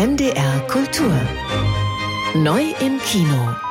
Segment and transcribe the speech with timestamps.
[0.00, 1.12] NDR Kultur.
[2.32, 3.69] Neu im Kino.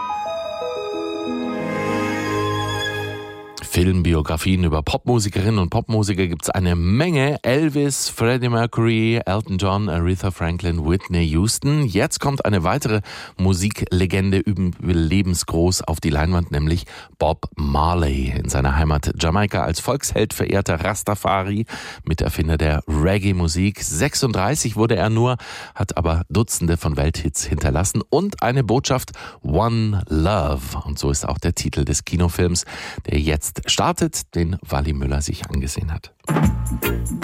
[3.71, 7.37] Filmbiografien über Popmusikerinnen und Popmusiker gibt es eine Menge.
[7.43, 11.85] Elvis, Freddie Mercury, Elton John, Aretha Franklin, Whitney Houston.
[11.85, 13.01] Jetzt kommt eine weitere
[13.37, 14.41] Musiklegende
[14.81, 16.85] lebensgroß auf die Leinwand, nämlich
[17.19, 18.33] Bob Marley.
[18.35, 21.67] In seiner Heimat Jamaika als Volksheld verehrter Rastafari,
[22.03, 23.83] Miterfinder der Reggae-Musik.
[23.83, 25.37] 36 wurde er nur,
[25.75, 29.11] hat aber Dutzende von Welthits hinterlassen und eine Botschaft
[29.43, 30.79] One Love.
[30.85, 32.65] Und so ist auch der Titel des Kinofilms,
[33.05, 36.13] der jetzt startet, den Wally Müller sich angesehen hat.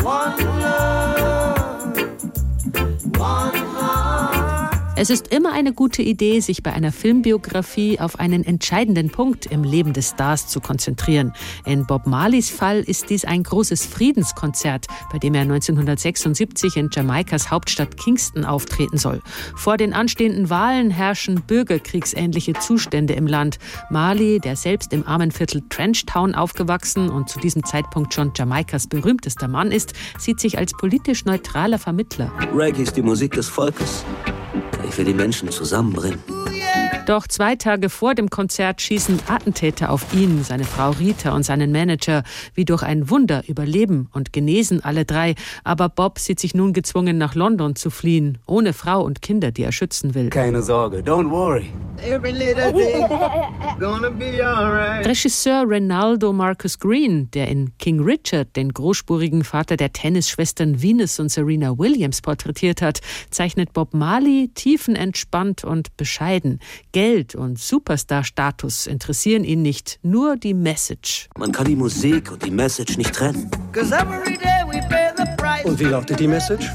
[0.04, 2.10] One love,
[3.18, 3.55] one
[4.98, 9.64] es ist immer eine gute Idee, sich bei einer Filmbiografie auf einen entscheidenden Punkt im
[9.64, 11.34] Leben des Stars zu konzentrieren.
[11.66, 17.52] In Bob Marleys Fall ist dies ein großes Friedenskonzert, bei dem er 1976 in Jamaikas
[17.52, 19.22] Hauptstadt Kingston auftreten soll.
[19.56, 23.60] Vor den anstehenden Wahlen herrschen bürgerkriegsähnliche Zustände im Land.
[23.90, 29.50] Marley, der selbst im armen Viertel Trenchtown aufgewachsen und zu diesem Zeitpunkt schon Jamaikas berühmtester
[29.50, 32.32] Mann ist, sieht sich als politisch neutraler Vermittler.
[32.56, 34.06] Reggae ist die Musik des Volkes.
[34.88, 36.20] Ich will die Menschen zusammenbringen.
[37.06, 41.72] Doch zwei Tage vor dem Konzert schießen Attentäter auf ihn, seine Frau Rita und seinen
[41.72, 42.24] Manager.
[42.56, 45.36] Wie durch ein Wunder überleben und genesen alle drei.
[45.64, 49.62] Aber Bob sieht sich nun gezwungen, nach London zu fliehen, ohne Frau und Kinder, die
[49.62, 50.32] er schützen will.
[50.32, 51.70] Keine Sorge, don't worry.
[55.06, 61.30] Regisseur Renaldo Marcus Green, der in King Richard den großspurigen Vater der Tennisschwestern Venus und
[61.30, 66.60] Serena Williams porträtiert hat, zeichnet Bob Marley tiefenentspannt und bescheiden.
[66.96, 71.28] Geld und Superstar-Status interessieren ihn nicht, nur die Message.
[71.38, 73.52] Man kann die Musik und die Message nicht trennen.
[75.66, 76.72] Und wie lautet die Message?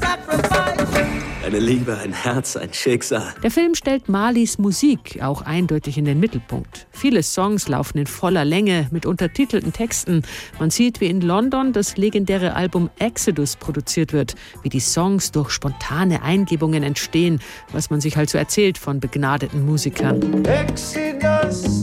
[1.43, 3.33] Eine Liebe, ein Herz, ein Schicksal.
[3.41, 6.87] Der Film stellt Marleys Musik auch eindeutig in den Mittelpunkt.
[6.91, 10.21] Viele Songs laufen in voller Länge mit untertitelten Texten.
[10.59, 15.49] Man sieht, wie in London das legendäre Album Exodus produziert wird, wie die Songs durch
[15.49, 17.39] spontane Eingebungen entstehen,
[17.71, 20.45] was man sich halt so erzählt von begnadeten Musikern.
[20.45, 21.80] Exodus.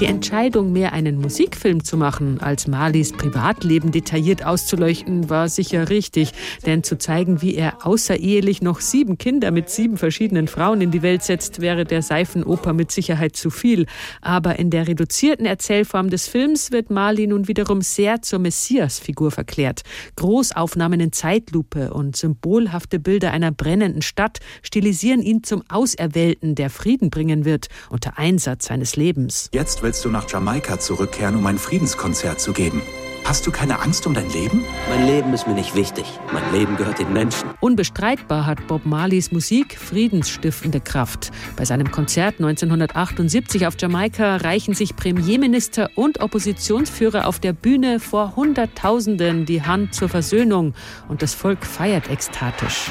[0.00, 6.32] Die Entscheidung, mehr einen Musikfilm zu machen, als Marleys Privatleben detailliert auszuleuchten, war sicher richtig.
[6.66, 11.02] Denn zu zeigen, wie er außerehelich noch sieben Kinder mit sieben verschiedenen Frauen in die
[11.02, 13.86] Welt setzt, wäre der Seifenoper mit Sicherheit zu viel.
[14.20, 19.82] Aber in der reduzierten Erzählform des Films wird Marley nun wiederum sehr zur Messias-Figur verklärt.
[20.16, 27.10] Großaufnahmen in Zeitlupe und symbolhafte Bilder einer brennenden Stadt stilisieren ihn zum Auserwählten, der Frieden
[27.10, 29.50] bringen wird, unter Einsatz seines Lebens.
[29.52, 32.82] Jetzt willst du nach Jamaika zurückkehren, um ein Friedenskonzert zu geben.
[33.24, 34.64] Hast du keine Angst um dein Leben?
[34.90, 36.04] Mein Leben ist mir nicht wichtig.
[36.32, 37.50] Mein Leben gehört den Menschen.
[37.60, 41.30] Unbestreitbar hat Bob Marleys Musik friedensstiftende Kraft.
[41.56, 48.34] Bei seinem Konzert 1978 auf Jamaika reichen sich Premierminister und Oppositionsführer auf der Bühne vor
[48.34, 50.74] Hunderttausenden die Hand zur Versöhnung
[51.08, 52.90] und das Volk feiert ekstatisch.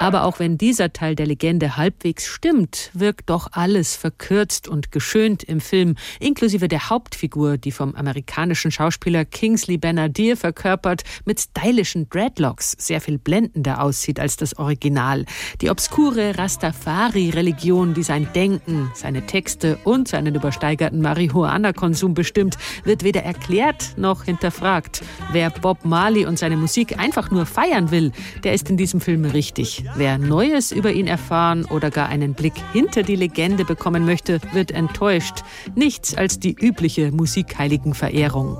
[0.00, 5.42] Aber auch wenn dieser Teil der Legende halbwegs stimmt, wirkt doch alles verkürzt und geschönt
[5.42, 12.72] im Film, inklusive der Hauptfigur, die vom amerikanischen Schauspieler Kingsley Benadier verkörpert, mit stylischen Dreadlocks
[12.78, 15.24] sehr viel blendender aussieht als das Original.
[15.60, 23.22] Die obskure Rastafari-Religion, die sein Denken, seine Texte und seinen übersteigerten Marihuana-Konsum bestimmt, wird weder
[23.22, 25.02] erklärt noch hinterfragt.
[25.32, 28.12] Wer Bob Marley und seine Musik einfach nur feiern will,
[28.44, 29.85] der ist in diesem Film richtig.
[29.94, 34.70] Wer Neues über ihn erfahren oder gar einen Blick hinter die Legende bekommen möchte, wird
[34.70, 35.44] enttäuscht.
[35.74, 38.58] Nichts als die übliche Musikheiligenverehrung.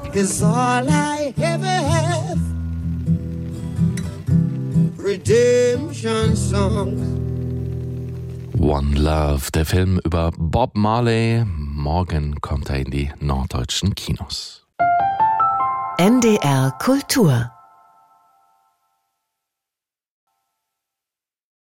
[8.58, 11.44] One Love, der Film über Bob Marley.
[11.46, 14.66] Morgen kommt er in die norddeutschen Kinos.
[15.98, 17.55] NDR Kultur